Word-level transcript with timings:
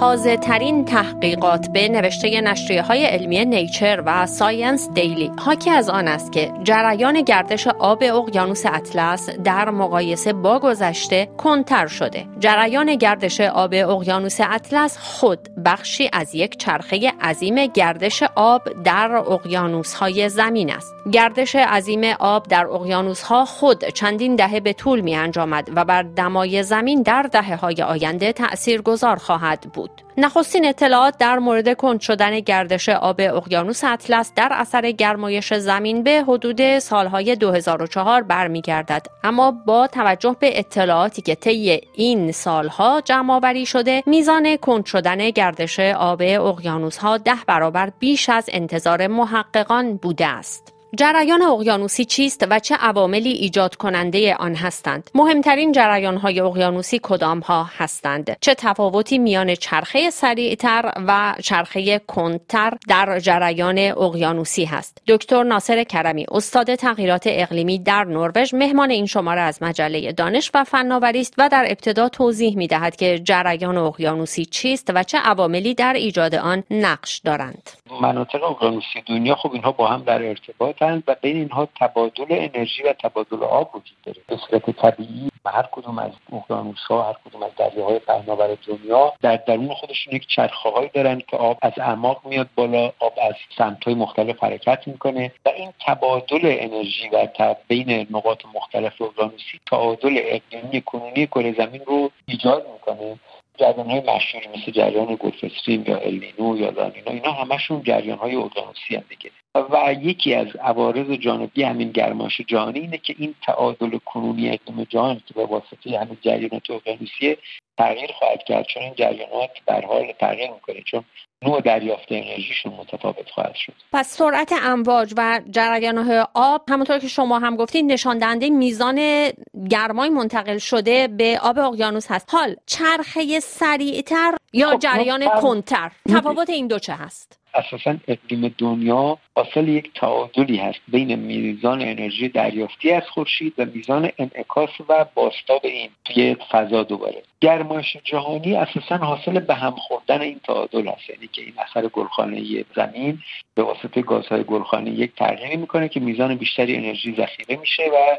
تازه 0.00 0.36
ترین 0.36 0.84
تحقیقات 0.84 1.68
به 1.72 1.88
نوشته 1.88 2.40
نشریه 2.40 2.82
های 2.82 3.04
علمی 3.04 3.44
نیچر 3.44 4.02
و 4.06 4.26
ساینس 4.26 4.88
دیلی 4.94 5.32
حاکی 5.38 5.70
از 5.70 5.88
آن 5.88 6.08
است 6.08 6.32
که 6.32 6.52
جریان 6.64 7.20
گردش 7.22 7.66
آب 7.66 8.02
اقیانوس 8.02 8.66
اطلس 8.66 9.30
در 9.30 9.70
مقایسه 9.70 10.32
با 10.32 10.58
گذشته 10.58 11.28
کندتر 11.36 11.86
شده. 11.86 12.26
جریان 12.38 12.94
گردش 12.94 13.40
آب 13.40 13.70
اقیانوس 13.74 14.40
اطلس 14.40 14.98
خود 14.98 15.48
بخشی 15.64 16.10
از 16.12 16.34
یک 16.34 16.56
چرخه 16.56 17.12
عظیم 17.20 17.66
گردش 17.66 18.22
آب 18.34 18.62
در 18.84 19.12
اقیانوس 19.12 19.94
های 19.94 20.28
زمین 20.28 20.72
است. 20.72 20.94
گردش 21.12 21.56
عظیم 21.56 22.04
آب 22.18 22.48
در 22.48 22.66
اقیانوس 22.66 23.22
ها 23.22 23.44
خود 23.44 23.84
چندین 23.84 24.36
دهه 24.36 24.60
به 24.60 24.72
طول 24.72 25.00
می 25.00 25.16
انجامد 25.16 25.70
و 25.76 25.84
بر 25.84 26.02
دمای 26.02 26.62
زمین 26.62 27.02
در 27.02 27.22
دهه 27.22 27.56
های 27.56 27.82
آینده 27.82 28.32
تأثیر 28.32 28.82
گذار 28.82 29.16
خواهد 29.16 29.60
بود. 29.72 29.85
نخستین 30.18 30.66
اطلاعات 30.66 31.18
در 31.18 31.38
مورد 31.38 31.76
کند 31.76 32.00
شدن 32.00 32.40
گردش 32.40 32.88
آب 32.88 33.20
اقیانوس 33.20 33.84
اطلس 33.84 34.32
در 34.36 34.48
اثر 34.52 34.90
گرمایش 34.90 35.54
زمین 35.54 36.02
به 36.02 36.24
حدود 36.28 36.78
سالهای 36.78 37.36
2004 37.36 38.22
برمیگردد. 38.22 39.06
اما 39.24 39.50
با 39.50 39.86
توجه 39.86 40.36
به 40.40 40.58
اطلاعاتی 40.58 41.22
که 41.22 41.34
طی 41.34 41.80
این 41.94 42.32
سالها 42.32 43.00
جمع 43.04 43.34
آوری 43.34 43.66
شده 43.66 44.02
میزان 44.06 44.56
کند 44.56 44.86
شدن 44.86 45.30
گردش 45.30 45.80
آب 45.80 46.22
اقیانوس 46.24 46.96
ها 46.96 47.18
ده 47.18 47.36
برابر 47.46 47.90
بیش 47.98 48.28
از 48.28 48.44
انتظار 48.52 49.06
محققان 49.06 49.96
بوده 49.96 50.26
است. 50.26 50.75
جریان 50.94 51.42
اقیانوسی 51.42 52.04
چیست 52.04 52.46
و 52.50 52.58
چه 52.58 52.74
عواملی 52.74 53.30
ایجاد 53.30 53.74
کننده 53.74 54.34
آن 54.34 54.54
هستند؟ 54.54 55.10
مهمترین 55.14 55.72
جریان 55.72 56.16
های 56.16 56.40
اقیانوسی 56.40 57.00
کدام 57.02 57.40
ها 57.40 57.66
هستند؟ 57.76 58.36
چه 58.40 58.54
تفاوتی 58.54 59.18
میان 59.18 59.54
چرخه 59.54 60.10
سریعتر 60.10 60.92
و 61.08 61.34
چرخه 61.42 61.98
کندتر 61.98 62.72
در 62.88 63.18
جریان 63.18 63.78
اقیانوسی 63.78 64.64
هست؟ 64.64 65.02
دکتر 65.08 65.42
ناصر 65.42 65.84
کرمی 65.84 66.26
استاد 66.30 66.74
تغییرات 66.74 67.24
اقلیمی 67.26 67.78
در 67.78 68.04
نروژ 68.04 68.54
مهمان 68.54 68.90
این 68.90 69.06
شماره 69.06 69.40
از 69.40 69.62
مجله 69.62 70.12
دانش 70.12 70.50
و 70.54 70.64
فناوری 70.64 71.20
است 71.20 71.34
و 71.38 71.48
در 71.48 71.64
ابتدا 71.68 72.08
توضیح 72.08 72.56
می 72.56 72.66
دهد 72.66 72.96
که 72.96 73.18
جریان 73.18 73.76
اقیانوسی 73.76 74.44
چیست 74.44 74.90
و 74.94 75.02
چه 75.02 75.18
عواملی 75.18 75.74
در 75.74 75.92
ایجاد 75.92 76.34
آن 76.34 76.62
نقش 76.70 77.18
دارند. 77.18 77.70
مناطق 78.00 78.42
اقیانوسی 78.42 79.02
دنیا 79.08 79.34
خب 79.34 79.52
اینها 79.52 79.72
با 79.72 79.86
هم 79.86 80.02
در 80.02 80.22
ارتباط 80.22 80.75
و 80.82 81.16
بین 81.22 81.36
اینها 81.36 81.68
تبادل 81.80 82.26
انرژی 82.28 82.82
و 82.82 82.92
تبادل 82.92 83.42
آب 83.42 83.76
وجود 83.76 83.96
داره. 84.04 84.18
به 84.28 84.36
صورت 84.36 84.70
طبیعی 84.70 85.30
هر 85.50 85.68
کدوم 85.72 85.98
از 85.98 86.10
اقیانوس 86.32 86.78
ها 86.88 87.02
هر 87.02 87.16
کدوم 87.24 87.42
از 87.42 87.50
دریاهای 87.56 87.98
پهناور 87.98 88.58
دنیا 88.66 89.12
در 89.20 89.36
درون 89.36 89.74
خودشون 89.74 90.14
یک 90.14 90.26
چرخه 90.26 90.68
هایی 90.68 90.90
دارن 90.94 91.22
که 91.28 91.36
آب 91.36 91.58
از 91.62 91.72
اعماق 91.76 92.20
میاد 92.24 92.48
بالا 92.54 92.92
آب 92.98 93.12
از 93.22 93.34
سمت 93.58 93.84
های 93.84 93.94
مختلف 93.94 94.44
حرکت 94.44 94.88
می‌کنه 94.88 95.32
و 95.46 95.48
این 95.48 95.72
تبادل 95.86 96.40
انرژی 96.42 97.08
و 97.08 97.54
بین 97.68 98.06
نقاط 98.10 98.42
مختلف 98.54 99.02
اقیانوسی 99.02 99.60
تعادل 99.66 100.20
اقلیمی 100.22 100.82
کنونی 100.82 101.26
کره 101.26 101.52
زمین 101.52 101.80
رو 101.86 102.10
ایجاد 102.26 102.66
می‌کنه. 102.72 103.18
جریان 103.58 103.90
های 103.90 104.00
مشهوری 104.00 104.48
مثل 104.48 104.72
جریان 104.72 105.16
گلفستریم 105.20 105.84
یا 105.86 105.96
النینو 105.98 106.56
یا 106.56 106.70
لانینا 106.70 107.10
اینا 107.10 107.32
همشون 107.32 107.82
جریان 107.82 108.18
های 108.18 108.36
اقیانوسی 108.36 108.96
هم 108.96 109.02
دیگه. 109.08 109.30
و 109.70 109.94
یکی 110.02 110.34
از 110.34 110.46
عوارض 110.56 111.10
جانبی 111.10 111.62
همین 111.62 111.90
گرمایش 111.90 112.40
جهانی 112.40 112.80
اینه 112.80 112.98
که 112.98 113.14
این 113.18 113.34
تعادل 113.46 113.98
کنونی 114.04 114.48
اقلیم 114.48 114.84
جهان 114.84 115.22
که 115.26 115.34
به 115.34 115.46
واسطه 115.46 115.98
همین 116.00 116.18
جریانات 116.22 116.70
اقیانوسی 116.70 117.36
تغییر 117.78 118.10
خواهد 118.18 118.42
کرد 118.44 118.66
چون 118.66 118.82
این 118.82 118.94
جریانات 118.94 119.50
در 119.66 119.86
حال 119.86 120.12
تغییر 120.20 120.50
می‌کنه 120.50 120.82
چون 120.82 121.04
نوع 121.42 121.60
دریافت 121.60 122.06
انرژیشون 122.10 122.72
متفاوت 122.72 123.30
خواهد 123.30 123.54
شد. 123.54 123.72
پس 123.92 124.08
سرعت 124.08 124.52
امواج 124.62 125.14
و 125.16 125.40
جریان 125.50 126.26
آب 126.34 126.62
همونطور 126.70 126.98
که 126.98 127.08
شما 127.08 127.38
هم 127.38 127.56
گفتید 127.56 127.84
نشان 127.84 128.18
دهنده 128.18 128.50
میزان 128.50 129.28
گرمای 129.70 130.08
منتقل 130.08 130.58
شده 130.58 131.08
به 131.08 131.38
آب 131.42 131.58
اقیانوس 131.58 132.10
هست. 132.10 132.34
حال 132.34 132.56
چرخه 132.66 133.40
سریعتر 133.40 134.34
یا 134.52 134.70
خب 134.70 134.78
جریان 134.78 135.28
کنتر 135.40 135.90
تفاوت 136.08 136.50
این 136.50 136.66
دو 136.66 136.78
چه 136.78 136.92
هست؟ 136.92 137.45
اساسا 137.56 137.96
اقلیم 138.08 138.54
دنیا 138.58 139.18
حاصل 139.36 139.68
یک 139.68 139.90
تعادلی 139.94 140.56
هست 140.56 140.80
بین 140.88 141.14
میزان 141.14 141.82
انرژی 141.82 142.28
دریافتی 142.28 142.92
از 142.92 143.02
خورشید 143.08 143.54
و 143.58 143.64
میزان 143.64 144.10
انعکاس 144.18 144.70
و 144.88 145.06
باستاب 145.14 145.60
این 145.64 145.90
توی 146.04 146.36
فضا 146.50 146.82
دوباره. 146.82 147.22
گرمایش 147.40 147.96
جهانی 148.04 148.56
اساسا 148.56 148.96
حاصل 148.96 149.40
به 149.40 149.54
هم 149.54 149.70
خوردن 149.70 150.20
این 150.20 150.40
تعادل 150.44 150.88
هست. 150.88 151.10
یعنی 151.10 151.26
که 151.32 151.42
این 151.42 151.54
اثر 151.58 151.88
گلخانه 151.88 152.64
زمین 152.76 153.18
به 153.54 153.62
واسطه 153.62 154.02
گازهای 154.02 154.44
گلخانه 154.44 154.90
یک 154.90 155.14
تغییری 155.16 155.56
می‌کنه 155.56 155.88
که 155.88 156.00
میزان 156.00 156.34
بیشتری 156.34 156.76
انرژی 156.76 157.14
ذخیره 157.16 157.60
میشه 157.60 157.82
و 157.82 158.16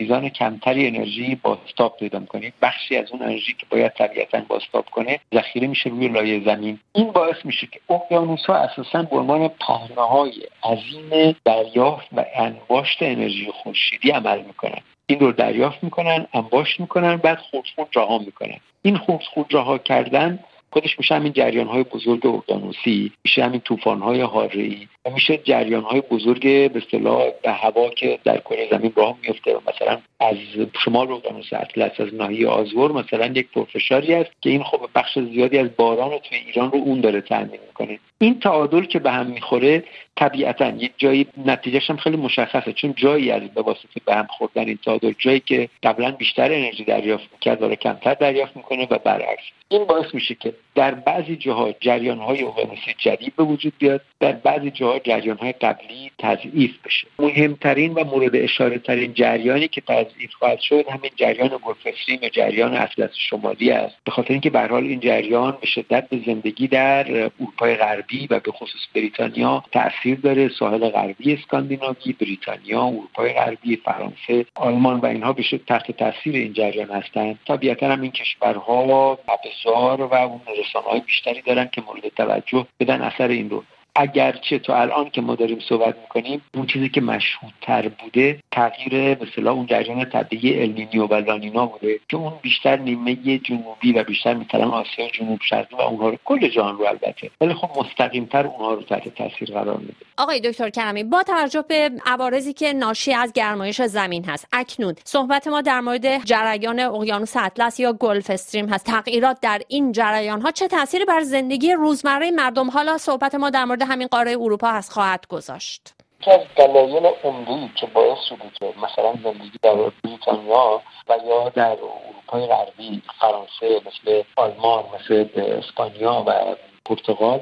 میزان 0.00 0.28
کمتری 0.28 0.86
انرژی 0.86 1.34
باستاب 1.34 1.96
پیدا 1.96 2.18
می‌کنه. 2.18 2.52
بخشی 2.62 2.96
از 2.96 3.12
اون 3.12 3.22
انرژی 3.22 3.52
که 3.52 3.66
باید 3.70 3.92
طبیعتا 3.92 4.40
باستاب 4.48 4.84
کنه 4.90 5.20
ذخیره 5.34 5.66
میشه 5.66 5.90
روی 5.90 6.08
لایه 6.08 6.44
زمین. 6.44 6.78
این 6.92 7.12
باعث 7.12 7.36
میشه 7.44 7.66
که 7.66 7.80
اقیانوس 7.90 8.46
ها 8.46 8.54
اساسا 8.78 9.02
به 9.02 9.16
عنوان 9.16 9.50
های 9.96 10.32
عظیم 10.62 11.36
دریافت 11.44 12.06
و 12.16 12.24
انباشت 12.34 13.02
انرژی 13.02 13.50
خورشیدی 13.50 14.10
عمل 14.10 14.42
می‌کنن. 14.42 14.80
این 15.06 15.20
رو 15.20 15.32
دریافت 15.32 15.84
می‌کنن 15.84 16.26
انباشت 16.34 16.80
می‌کنن 16.80 17.16
بعد 17.16 17.38
خود 17.38 17.64
خود 17.76 17.88
رها 17.94 18.18
می‌کنن. 18.18 18.60
این 18.82 18.96
خود 18.96 19.22
خود 19.34 19.54
رها 19.54 19.78
کردن 19.78 20.38
خودش 20.70 20.98
میشه 20.98 21.14
همین 21.14 21.32
جریان 21.32 21.66
های 21.66 21.82
بزرگ 21.82 22.26
اقیانوسی 22.26 23.12
میشه 23.24 23.44
همین 23.44 23.60
طوفان 23.60 24.00
های 24.00 24.20
ای 24.52 24.88
و 25.04 25.10
میشه 25.10 25.36
جریان 25.36 25.82
های 25.82 26.00
بزرگ 26.00 26.42
به 26.42 26.72
اصطلاح 26.74 27.22
به 27.42 27.52
هوا 27.52 27.88
که 27.88 28.18
در 28.24 28.38
کره 28.38 28.68
زمین 28.70 28.92
راه 28.96 29.16
میفته 29.22 29.56
و 29.56 29.60
مثلا 29.68 29.98
از 30.20 30.36
شمال 30.84 31.12
اقیانوس 31.12 31.52
اطلس 31.52 32.00
از 32.00 32.14
ناحیه 32.14 32.48
آزور 32.48 32.92
مثلا 32.92 33.26
یک 33.26 33.48
پرفشاری 33.54 34.14
است 34.14 34.30
که 34.40 34.50
این 34.50 34.62
خب 34.62 34.80
بخش 34.94 35.18
زیادی 35.18 35.58
از 35.58 35.76
باران 35.76 36.10
رو 36.10 36.18
توی 36.18 36.38
ایران 36.38 36.72
رو 36.72 36.78
اون 36.78 37.00
داره 37.00 37.20
تامین 37.20 37.60
می‌کنه. 37.66 37.98
این 38.18 38.40
تعادل 38.40 38.84
که 38.84 38.98
به 38.98 39.10
هم 39.10 39.26
می‌خوره 39.26 39.84
طبیعتا 40.16 40.68
یک 40.68 40.92
جایی 40.98 41.26
نتیجهش 41.46 41.90
هم 41.90 41.96
خیلی 41.96 42.16
مشخصه 42.16 42.72
چون 42.72 42.94
جایی 42.96 43.30
از 43.30 43.42
به 43.42 43.62
واسطه 43.62 44.00
به 44.04 44.14
هم 44.14 44.26
خوردن 44.30 44.66
این 44.66 44.78
تعادل 44.84 45.12
جایی 45.18 45.40
که 45.40 45.68
قبلا 45.82 46.10
بیشتر 46.10 46.52
انرژی 46.52 46.84
دریافت 46.84 47.28
می‌کرد 47.32 47.58
داره 47.60 47.76
کمتر 47.76 48.14
دریافت 48.14 48.56
می‌کنه 48.56 48.86
و 48.90 48.98
برعکس. 48.98 49.42
این 49.68 49.84
باعث 49.84 50.14
میشه 50.14 50.34
که 50.34 50.52
در 50.74 50.94
بعضی 50.94 51.36
جاها 51.36 51.74
جریان 51.80 52.18
های 52.18 52.44
اقیانوسی 52.44 52.94
جدید 52.98 53.36
به 53.36 53.44
وجود 53.44 53.72
بیاد 53.78 54.00
در 54.20 54.32
بعضی 54.32 54.70
جاها 54.70 54.98
جریان 54.98 55.36
های 55.36 55.52
قبلی 55.52 56.10
تضعیف 56.18 56.74
بشه. 56.84 57.06
مهمترین 57.18 57.92
و 57.92 58.04
مورد 58.04 58.36
اشاره 58.36 58.78
ترین 58.78 59.14
جریانی 59.14 59.68
که 59.68 59.80
تضعیف 60.08 60.34
خواهد 60.34 60.60
شد 60.60 60.88
همین 60.88 61.10
جریان 61.16 61.50
گلفستریم 61.62 62.18
یا 62.22 62.28
جریان 62.28 62.76
اطلس 62.76 63.10
شمالی 63.14 63.70
است. 63.70 63.96
به 64.04 64.10
خاطر 64.10 64.32
اینکه 64.32 64.50
به 64.50 64.60
حال 64.60 64.84
این 64.84 65.00
جریان 65.00 65.58
به 65.60 65.66
شدت 65.66 66.08
به 66.08 66.20
زندگی 66.26 66.68
در 66.68 67.06
اروپای 67.10 67.74
غربی 67.74 68.26
و 68.30 68.40
به 68.40 68.52
خصوص 68.52 68.80
بریتانیا 68.94 69.64
تاثیر 69.72 70.20
داره. 70.20 70.48
ساحل 70.48 70.88
غربی 70.88 71.34
اسکاندیناوی 71.34 72.12
بریتانیا 72.12 72.84
اروپای 72.84 73.32
غربی 73.32 73.76
فرانسه 73.76 74.46
آلمان 74.54 75.00
و 75.00 75.06
اینها 75.06 75.32
به 75.32 75.42
تحت 75.66 75.90
تاثیر 75.90 76.34
این 76.34 76.52
جریان 76.52 76.90
هستند. 76.90 77.38
طبیعتا 77.48 77.88
هم 77.88 78.00
این 78.00 78.10
کشورها 78.10 79.18
ابزار 79.28 80.02
و 80.02 80.14
اون 80.14 80.40
رسانه 80.58 81.00
بیشتری 81.00 81.42
دارن 81.42 81.68
که 81.72 81.80
مورد 81.80 82.08
توجه 82.16 82.66
بدن 82.80 83.02
اثر 83.02 83.28
این 83.28 83.50
رو. 83.50 83.64
اگرچه 83.96 84.58
تا 84.58 84.80
الان 84.80 85.10
که 85.10 85.20
ما 85.20 85.34
داریم 85.34 85.58
صحبت 85.68 85.94
می‌کنیم 86.02 86.42
اون 86.54 86.66
چیزی 86.66 86.88
که 86.88 87.00
مشهودتر 87.00 87.88
بوده 87.88 88.40
تغییر 88.52 89.18
مثلا 89.22 89.52
اون 89.52 89.66
جریان 89.66 90.04
طبیعی 90.04 90.62
النینیو 90.62 91.06
و 91.06 91.14
لانینا 91.14 91.66
بوده 91.66 92.00
که 92.08 92.16
اون 92.16 92.32
بیشتر 92.42 92.76
نیمه 92.76 93.38
جنوبی 93.38 93.92
و 93.92 94.04
بیشتر 94.04 94.34
مثلا 94.34 94.68
آسیا 94.68 95.08
جنوب 95.08 95.38
شرقی 95.42 95.76
و 95.76 95.80
اونها 95.80 96.08
رو 96.08 96.18
کل 96.24 96.48
جهان 96.48 96.78
رو 96.78 96.84
البته. 96.84 97.30
ولی 97.40 97.54
خب 97.54 97.70
مستقیمتر 97.80 98.46
اونها 98.46 98.74
رو 98.74 98.82
تحت 98.82 99.08
تاثیر 99.08 99.50
قرار 99.52 99.76
میده. 99.76 99.92
آقای 100.18 100.40
دکتر 100.40 100.70
کرمی 100.70 101.04
با 101.04 101.22
توجه 101.22 101.64
به 101.68 101.90
عوارضی 102.06 102.52
که 102.52 102.72
ناشی 102.72 103.14
از 103.14 103.32
گرمایش 103.32 103.82
زمین 103.82 104.24
هست 104.24 104.48
اکنون 104.52 104.94
صحبت 105.04 105.46
ما 105.46 105.60
در 105.60 105.80
مورد 105.80 106.24
جریان 106.24 106.80
اقیانوس 106.80 107.36
اطلس 107.36 107.80
یا 107.80 107.92
گلف 107.92 108.30
استریم 108.30 108.68
هست. 108.68 108.86
تغییرات 108.86 109.40
در 109.40 109.60
این 109.68 109.92
جریان 109.92 110.40
ها 110.40 110.50
چه 110.50 110.68
تأثیری 110.68 111.04
بر 111.04 111.20
زندگی 111.20 111.72
روزمره 111.72 112.30
مردم؟ 112.30 112.70
حالا 112.70 112.98
صحبت 112.98 113.34
ما 113.34 113.50
در 113.50 113.64
مورد 113.64 113.82
همین 113.88 114.06
قاره 114.06 114.32
اروپا 114.32 114.68
هست 114.68 114.92
خواهد 114.92 115.26
گذاشت. 115.28 115.94
یکی 116.20 116.30
از 116.30 116.40
دلایل 116.56 117.06
عمده 117.24 117.70
که 117.74 117.86
باعث 117.86 118.18
شده 118.28 118.50
که 118.58 118.74
مثلا 118.82 119.12
زندگی 119.24 119.58
در 119.62 119.74
بریتانیا 120.04 120.82
و 121.08 121.18
یا 121.26 121.48
در 121.48 121.76
اروپای 121.78 122.46
غربی 122.46 123.02
فرانسه 123.20 123.80
مثل 123.86 124.22
آلمان 124.36 124.84
مثل 124.94 125.28
اسپانیا 125.36 126.24
و 126.26 126.56
پرتغال 126.84 127.40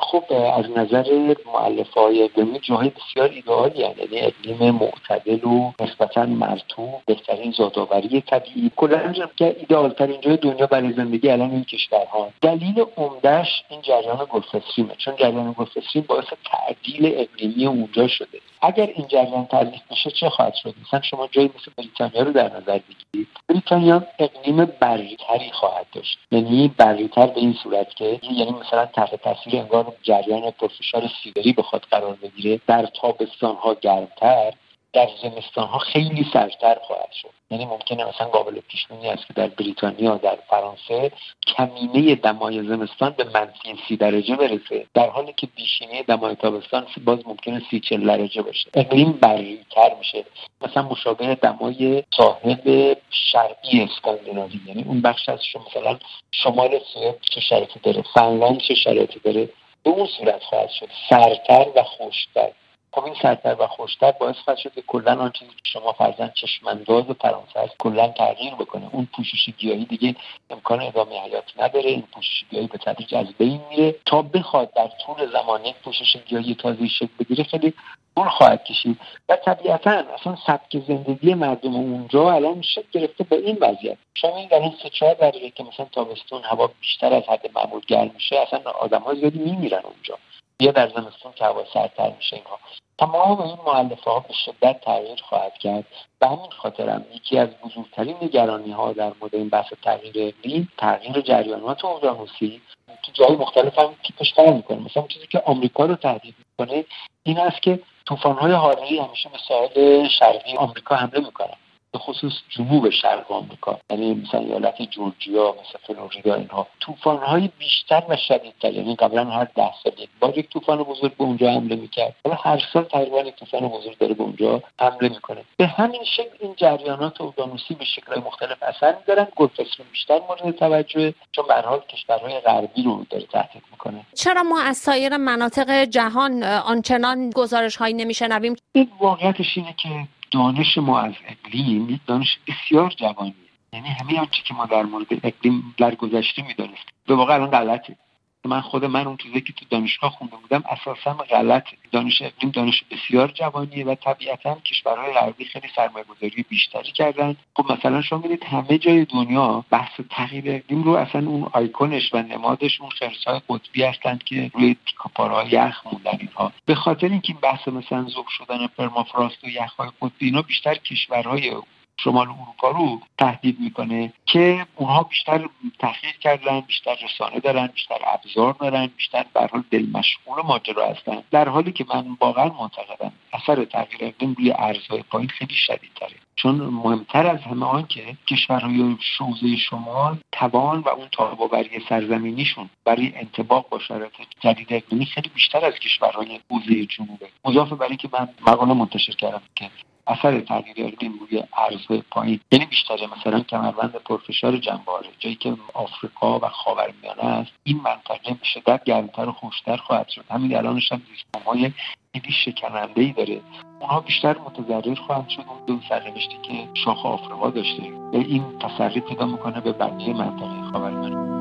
خب 0.00 0.24
از 0.56 0.70
نظر 0.76 1.34
معلف 1.54 1.90
های 1.90 2.22
اقلیمی 2.22 2.58
جاهای 2.58 2.90
بسیار 2.90 3.30
ایدئالی 3.30 3.78
یعنی 3.78 4.20
اقلیم 4.20 4.70
معتدل 4.70 5.44
و 5.44 5.72
نسبتا 5.80 6.26
مرتوب 6.26 6.94
بهترین 7.06 7.52
زادآوری 7.58 8.20
طبیعی. 8.20 8.70
کلا 8.76 9.14
که 9.36 9.56
ایدئال 9.58 9.90
ترین 9.90 10.20
جای 10.20 10.36
دنیا 10.36 10.66
برای 10.66 10.92
زندگی 10.92 11.30
الان 11.30 11.50
این 11.50 11.64
کشورها 11.64 12.28
دلیل 12.40 12.84
عمدهش 12.96 13.64
این 13.68 13.82
جریان 13.82 14.26
گلفستریمه 14.30 14.94
چون 14.98 15.16
جریان 15.16 15.54
گلفستریم 15.58 16.04
باعث 16.08 16.26
تعدیل 16.44 17.14
اقلیمی 17.16 17.66
اونجا 17.66 18.08
شده. 18.08 18.38
اگر 18.64 18.86
این 18.86 19.06
جریان 19.06 19.46
تعریف 19.46 19.82
بشه 19.90 20.10
چه 20.10 20.28
خواهد 20.28 20.54
شد؟ 20.54 20.74
مثلا 20.86 21.00
شما 21.02 21.26
جایی 21.26 21.50
مثل 21.58 21.70
بریتانیا 21.76 22.22
رو 22.22 22.32
در 22.32 22.56
نظر 22.56 22.78
بگیرید. 22.78 23.28
بریتانیا 23.48 24.06
اقلیم 24.18 24.64
بریتری 24.64 25.50
خواهد 25.52 25.86
داشت. 25.92 26.18
یعنی 26.30 26.74
بریتر 26.78 27.26
به 27.26 27.40
این 27.40 27.52
صورت 27.62 27.94
که 27.94 28.20
یعنی 28.22 28.50
مثلا 28.50 28.86
تحت 28.86 29.14
تاثیر 29.14 29.56
انگار 29.56 29.92
جریان 30.02 30.50
پرفشار 30.50 31.10
سیبری 31.22 31.52
بخواد 31.52 31.82
قرار 31.90 32.14
بگیره. 32.22 32.60
در 32.66 32.86
تابستان 32.86 33.56
ها 33.56 33.74
گرمتر 33.74 34.52
در 34.92 35.08
زمستان 35.22 35.68
ها 35.68 35.78
خیلی 35.78 36.26
سردتر 36.32 36.78
خواهد 36.82 37.12
شد. 37.12 37.30
یعنی 37.54 37.66
ممکنه 37.66 38.04
مثلا 38.04 38.26
قابل 38.26 38.60
پیش 38.68 38.86
است 39.04 39.26
که 39.26 39.32
در 39.32 39.46
بریتانیا 39.46 40.16
در 40.16 40.38
فرانسه 40.50 41.12
کمینه 41.46 42.14
دمای 42.14 42.68
زمستان 42.68 43.10
به 43.10 43.24
منفی 43.24 43.74
سی 43.88 43.96
درجه 43.96 44.36
برسه. 44.36 44.86
در 44.94 45.08
حالی 45.08 45.32
که 45.36 45.46
بیشینه 45.46 46.02
دمای 46.02 46.34
تابستان 46.34 46.86
باز 47.04 47.18
ممکنه 47.26 47.62
سی 47.70 47.80
چل 47.80 48.06
درجه 48.06 48.42
باشه. 48.42 48.70
اقلیم 48.74 49.12
بریتر 49.12 49.94
میشه. 49.98 50.24
مثلا 50.62 50.82
مشابه 50.82 51.34
دمای 51.34 52.02
ساحل 52.16 52.94
شرقی 53.10 53.82
اسکاندیناوی. 53.82 54.60
یعنی 54.66 54.82
اون 54.82 55.00
بخش 55.00 55.28
از 55.28 55.38
مثلا 55.66 55.98
شمال 56.30 56.80
سوئد 56.94 57.14
چه 57.34 57.40
شرایطی 57.40 57.80
داره؟ 57.82 58.04
فنلاند 58.14 58.60
چه 58.60 58.74
شرایطی 58.74 59.20
داره؟ 59.24 59.48
به 59.84 59.90
اون 59.90 60.06
صورت 60.06 60.42
خواهد 60.42 60.70
شد. 60.70 60.88
سرتر 61.10 61.66
و 61.76 61.82
خوشتر 61.82 62.50
خب 62.94 63.04
این 63.04 63.14
سرتر 63.22 63.56
و 63.58 63.66
خوشتر 63.66 64.12
باعث 64.12 64.36
خواهد 64.36 64.58
شد 64.58 64.74
که 64.74 64.82
کلا 64.82 65.20
آن 65.20 65.30
چیزی 65.30 65.50
که 65.50 65.62
شما 65.72 65.92
فرزن 65.92 66.30
چشمانداز 66.34 67.04
فرانسه 67.04 67.60
هست 67.60 67.74
کلا 67.78 68.08
تغییر 68.08 68.54
بکنه. 68.54 68.88
اون 68.92 69.08
پوشش 69.16 69.50
گیاهی 69.58 69.84
دیگه 69.84 70.16
امکان 70.50 70.80
ادامه 70.80 71.20
حیات 71.20 71.44
نداره. 71.58 71.90
این 71.90 72.02
پوشش 72.02 72.44
گیاهی 72.50 72.66
به 72.66 72.78
تدریج 72.78 73.14
از 73.14 73.26
بین 73.38 73.60
میره. 73.70 73.94
تا 74.06 74.22
بخواد 74.22 74.72
در 74.74 74.90
طول 75.06 75.32
زمان 75.32 75.64
یک 75.64 75.76
پوشش 75.84 76.16
گیاهی 76.26 76.54
تازه 76.54 76.88
شکل 76.88 77.08
بگیره 77.18 77.44
خیلی 77.44 77.74
طول 78.16 78.28
خواهد 78.28 78.64
کشید. 78.64 79.00
و 79.28 79.36
طبیعتا 79.36 79.90
اصلا 79.90 80.36
سبک 80.46 80.78
زندگی 80.88 81.34
مردم 81.34 81.74
اونجا 81.74 82.32
الان 82.32 82.62
شکل 82.62 82.86
گرفته 82.92 83.24
به 83.24 83.36
این 83.36 83.58
وضعیت. 83.60 83.98
شما 84.14 84.36
این 84.36 84.48
در 84.48 84.58
این 84.58 84.74
سه 84.82 84.90
چهار 84.90 85.14
دقیقه 85.14 85.50
که 85.50 85.64
مثلا 85.64 85.86
تابستون 85.92 86.42
هوا 86.44 86.70
بیشتر 86.80 87.14
از 87.14 87.22
حد 87.28 87.50
معمول 87.54 87.80
گرم 87.86 88.10
میشه 88.14 88.36
اصلا 88.36 88.70
آدم 88.70 89.00
ها 89.00 89.14
زیادی 89.14 89.38
میمیرن 89.38 89.82
اونجا. 89.84 90.18
یا 90.60 90.72
در 90.72 90.88
زمستون 90.88 91.32
که 91.32 91.44
هوا 91.44 91.64
سردتر 91.74 92.12
میشه 92.16 92.36
اینها. 92.36 92.58
تمام 92.98 93.40
این 93.40 93.58
معلفه 93.66 94.10
ها 94.10 94.20
به 94.20 94.34
شدت 94.44 94.80
تغییر 94.80 95.22
خواهد 95.28 95.58
کرد. 95.58 95.84
به 96.18 96.26
همین 96.26 96.50
خاطرم 96.50 97.04
یکی 97.14 97.38
از 97.38 97.48
بزرگترین 97.64 98.16
نگرانی 98.22 98.72
ها 98.72 98.92
در 98.92 99.12
مورد 99.20 99.34
این 99.34 99.48
بحث 99.48 99.72
تغییر 99.82 100.34
اقلیم 100.38 100.72
تغییر 100.78 101.20
جریانات 101.20 101.84
اقیانوسی 101.84 102.62
تو 103.02 103.12
جای 103.12 103.36
مختلف 103.36 103.78
هم 103.78 103.94
تیپش 104.02 104.38
می‌کنه. 104.38 104.78
مثلا 104.78 105.06
چیزی 105.06 105.26
که 105.26 105.42
آمریکا 105.46 105.84
رو 105.84 105.94
تهدید 105.94 106.34
می‌کنه 106.38 106.84
این 107.22 107.38
است 107.38 107.62
که 107.62 107.80
طوفان 108.06 108.38
های 108.38 108.52
همیشه 108.98 109.28
به 109.28 109.38
ساحل 109.48 110.08
شرقی 110.08 110.56
آمریکا 110.56 110.96
حمله 110.96 111.20
می‌کنن. 111.20 111.56
به 111.94 112.00
خصوص 112.00 112.32
جنوب 112.48 112.90
شرق 112.90 113.32
آمریکا. 113.32 113.78
یعنی 113.90 114.14
مثلا 114.14 114.40
ایالت 114.40 114.82
جورجیا 114.82 115.54
مثل 115.60 115.78
فلوریدا 115.86 116.34
اینها. 116.34 116.66
طوفان 116.80 117.18
های 117.18 117.50
بیشتر 117.58 118.02
و 118.08 118.16
شدیدتر. 118.16 118.72
یعنی 118.72 118.94
قبلا 118.94 119.24
هر 119.24 119.44
ده 119.44 119.70
سال 119.84 119.92
یک 119.98 120.08
بار 120.20 120.38
یک 120.38 120.48
طوفان 120.50 120.82
بزرگ 120.82 121.16
به 121.16 121.24
اونجا 121.24 121.50
حمله 121.50 121.76
می‌کرد. 121.76 122.14
حالا 122.24 122.36
هر 122.36 122.62
سال 122.72 122.84
تقریبا 122.84 123.20
یک 123.20 123.36
طوفان 123.36 123.68
بزرگ 123.68 123.98
داره 123.98 124.14
به 124.14 124.22
اونجا 124.22 124.62
حمله 124.80 125.08
می‌کنه. 125.08 125.44
به 125.56 125.66
همین 125.66 126.04
شکل 126.04 126.36
این 126.40 126.54
جریانات 126.56 127.20
اقیانوسی 127.20 127.74
به 127.74 127.84
شکل 127.84 128.20
مختلف 128.20 128.62
اثر 128.62 128.96
میدارن. 129.00 129.26
گلفستون 129.36 129.86
بیشتر 129.92 130.20
مورد 130.28 130.56
توجه 130.56 131.14
چون 131.32 131.44
به 131.48 131.54
حال 131.54 131.80
کشورهای 131.80 132.40
غربی 132.40 132.82
رو 132.82 133.04
داره 133.10 133.26
تهدید 133.26 133.62
می‌کنه. 133.70 134.06
چرا 134.14 134.42
ما 134.42 134.60
از 134.60 134.76
سایر 134.76 135.16
مناطق 135.16 135.84
جهان 135.84 136.42
آنچنان 136.42 137.30
گزارش 137.30 137.76
هایی 137.76 137.94
نمیشنویم؟ 137.94 138.56
این 138.72 138.90
واقعیتش 139.00 139.56
اینه 139.56 139.74
که 139.82 139.88
دانش 140.34 140.78
ما 140.78 141.00
از 141.00 141.14
اقلیم 141.26 141.90
یک 141.90 142.00
دانش 142.06 142.38
بسیار 142.48 142.90
جوانیه. 142.90 143.34
یعنی 143.72 143.88
همه 143.88 144.20
آنچه 144.20 144.42
که 144.44 144.54
ما 144.54 144.66
در 144.66 144.82
مورد 144.82 145.06
اقلیم 145.10 145.74
در 145.76 145.94
گذشته 145.94 146.42
می‌دانستیم 146.42 146.94
به 147.06 147.14
واقع 147.14 147.34
الان 147.34 147.50
غلطه. 147.50 147.96
من 148.46 148.60
خود 148.60 148.84
من 148.84 149.06
اون 149.06 149.16
چیزی 149.16 149.40
که 149.40 149.52
تو 149.52 149.64
دانشگاه 149.70 150.10
خونده 150.10 150.36
بودم 150.36 150.64
اساسا 150.70 151.12
غلط 151.12 151.64
دانش 151.92 152.22
اقلیم 152.22 152.50
دانش 152.50 152.84
بسیار 152.90 153.28
جوانیه 153.28 153.84
و 153.84 153.94
طبیعتا 153.94 154.54
کشورهای 154.54 155.12
غربی 155.12 155.44
خیلی 155.44 155.68
سرمایه 155.76 156.04
گذاری 156.04 156.44
بیشتری 156.48 156.92
کردن. 156.92 157.36
خب 157.56 157.72
مثلا 157.72 158.02
شما 158.02 158.18
می‌دید 158.18 158.44
همه 158.44 158.78
جای 158.78 159.04
دنیا 159.04 159.64
بحث 159.70 160.00
تغییر 160.10 160.44
اقلیم 160.46 160.82
رو 160.82 160.90
اصلا 160.90 161.26
اون 161.26 161.48
آیکونش 161.52 162.14
و 162.14 162.22
نمادش 162.22 162.80
اون 162.80 162.90
خرسهای 162.90 163.40
قطبی 163.48 163.82
هستند 163.82 164.24
که 164.24 164.50
روی 164.54 164.76
تیکاپارهای 164.86 165.48
یخ 165.50 165.86
موندن 165.86 166.18
اینها. 166.20 166.52
به 166.66 166.74
خاطر 166.74 167.08
اینکه 167.08 167.32
این 167.32 167.40
بحث 167.40 167.68
مثلا 167.68 168.06
ذوب 168.08 168.26
شدن 168.28 168.66
پرمافراست 168.66 169.44
و 169.44 169.48
یخهای 169.48 169.88
قطبی 170.02 170.26
اینا 170.26 170.42
بیشتر 170.42 170.74
کشورهای 170.74 171.50
شمال 171.96 172.28
اروپا 172.28 172.70
رو 172.70 173.00
تهدید 173.18 173.60
می‌کنه 173.60 174.12
که 174.26 174.66
اونها 174.76 175.02
بیشتر 175.02 175.48
تحقیق 175.78 176.18
کردن 176.18 176.60
بیشتر 176.60 176.96
رسانه 177.04 177.40
دارن 177.40 177.66
بیشتر 177.66 177.98
ابزار 178.06 178.52
دارن 178.52 178.86
بیشتر 178.86 179.24
به 179.34 179.48
حال 179.52 179.64
دل 179.70 179.86
مشغول 179.92 180.42
ماجرا 180.44 180.90
هستن. 180.90 181.22
در 181.30 181.48
حالی 181.48 181.72
که 181.72 181.84
من 181.94 182.16
واقعا 182.20 182.48
معتقدم 182.48 183.12
اثر 183.32 183.64
تغییر 183.64 184.04
اقلیم 184.04 184.34
روی 184.38 184.52
ارزهای 184.52 185.02
پایین 185.02 185.28
خیلی 185.28 185.54
شدیدتره. 185.54 186.16
چون 186.36 186.54
مهمتر 186.54 187.26
از 187.26 187.40
همه 187.40 187.66
آن 187.66 187.86
که 187.86 188.16
کشورهای 188.26 188.96
شوزه 189.00 189.56
شمال 189.56 190.18
توان 190.32 190.80
و 190.80 190.88
اون 190.88 191.08
تاباوری 191.12 191.80
سرزمینیشون 191.88 192.70
برای 192.84 193.12
انتباق 193.16 193.68
با 193.68 193.78
شرایط 193.78 194.12
جدید 194.40 194.66
اقلیمی 194.70 195.06
خیلی 195.06 195.30
بیشتر 195.34 195.64
از 195.64 195.74
کشورهای 195.74 196.40
حوزه 196.50 196.86
جنوبه. 196.86 197.28
مضافه 197.44 197.74
برای 197.74 197.96
که 197.96 198.08
من 198.12 198.28
مقاله 198.46 198.74
منتشر 198.74 199.12
کردم 199.12 199.42
که 199.54 199.70
اثر 200.06 200.40
تغییر 200.40 200.76
اقلیم 200.78 201.12
روی 201.20 201.42
ارز 201.56 202.02
پایین. 202.10 202.40
یعنی 202.52 202.66
بیشتر 202.66 202.98
مثلا 203.18 203.40
کمربند 203.40 203.92
پرفشار 203.92 204.56
جنباره 204.56 205.08
جایی 205.18 205.36
که 205.36 205.56
آفریقا 205.74 206.38
و 206.38 206.48
خاورمیانه 206.48 207.24
است. 207.24 207.52
این 207.64 207.80
منطقه 207.84 208.34
به 208.34 208.44
شدت 208.44 208.84
گرمتر 208.84 209.28
و 209.28 209.32
خوشتر 209.32 209.76
خواهد 209.76 210.08
شد. 210.08 210.24
همین 210.30 210.56
الانش 210.56 210.92
هم 210.92 211.02
های 211.46 211.72
خیلی 212.12 212.32
شکننده 212.44 213.00
ای 213.02 213.12
داره. 213.12 213.40
اونها 213.80 214.00
بیشتر 214.00 214.38
متضرر 214.38 214.94
خواهند 214.94 215.28
شد 215.28 215.44
اون 215.48 215.66
دو 215.66 215.78
سرنوشتی 215.88 216.38
که 216.42 216.68
شاخ 216.74 217.06
آفریقا 217.06 217.50
داشته. 217.50 217.82
این 218.12 218.58
تسری 218.58 219.00
پیدا 219.00 219.26
می‌کنه 219.26 219.60
به 219.60 219.72
بقیه 219.72 220.14
منطقه 220.14 220.70
خاورمیانه. 220.72 221.33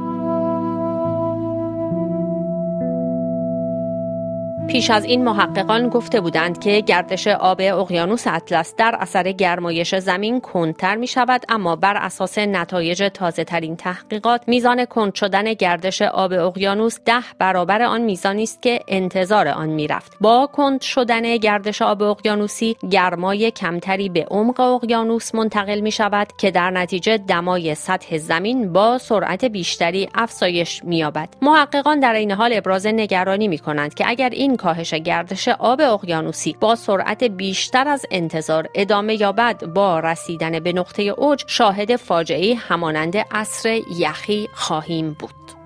پیش 4.67 4.89
از 4.89 5.05
این 5.05 5.23
محققان 5.23 5.89
گفته 5.89 6.21
بودند 6.21 6.59
که 6.59 6.81
گردش 6.81 7.27
آب 7.27 7.57
اقیانوس 7.61 8.27
اطلس 8.27 8.75
در 8.75 8.95
اثر 8.99 9.31
گرمایش 9.31 9.95
زمین 9.95 10.41
کندتر 10.41 10.95
می 10.95 11.07
شود 11.07 11.41
اما 11.49 11.75
بر 11.75 11.97
اساس 11.97 12.37
نتایج 12.37 13.09
تازه 13.13 13.43
ترین 13.43 13.75
تحقیقات 13.75 14.41
میزان 14.47 14.85
کند 14.85 15.15
شدن 15.15 15.53
گردش 15.53 16.01
آب 16.01 16.33
اقیانوس 16.33 16.99
ده 17.05 17.23
برابر 17.39 17.81
آن 17.81 18.01
میزانی 18.01 18.43
است 18.43 18.61
که 18.61 18.79
انتظار 18.87 19.47
آن 19.47 19.69
می 19.69 19.87
رفت. 19.87 20.17
با 20.21 20.49
کند 20.53 20.81
شدن 20.81 21.37
گردش 21.37 21.81
آب 21.81 22.03
اقیانوسی 22.03 22.75
گرمای 22.89 23.51
کمتری 23.51 24.09
به 24.09 24.25
عمق 24.31 24.59
اقیانوس 24.59 25.35
منتقل 25.35 25.79
می 25.79 25.91
شود 25.91 26.27
که 26.37 26.51
در 26.51 26.71
نتیجه 26.71 27.17
دمای 27.17 27.75
سطح 27.75 28.17
زمین 28.17 28.73
با 28.73 28.97
سرعت 28.97 29.45
بیشتری 29.45 30.09
افزایش 30.15 30.83
می 30.83 30.97
یابد. 30.97 31.29
محققان 31.41 31.99
در 31.99 32.13
این 32.13 32.31
حال 32.31 32.51
ابراز 32.53 32.87
نگرانی 32.87 33.47
می 33.47 33.57
کنند 33.57 33.93
که 33.93 34.03
اگر 34.07 34.29
این 34.29 34.52
کاهش 34.55 34.93
گردش 34.93 35.47
آب 35.47 35.81
اقیانوسی 35.81 36.55
با 36.59 36.75
سرعت 36.75 37.23
بیشتر 37.23 37.87
از 37.87 38.05
انتظار 38.11 38.69
ادامه 38.75 39.21
یابد 39.21 39.65
با 39.65 39.99
رسیدن 39.99 40.59
به 40.59 40.73
نقطه 40.73 41.03
اوج 41.03 41.43
شاهد 41.47 41.95
فاجعه 41.95 42.55
همانند 42.55 43.17
عصر 43.17 43.79
یخی 43.97 44.49
خواهیم 44.53 45.15
بود. 45.19 45.62